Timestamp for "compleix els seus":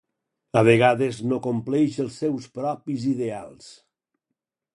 1.47-2.49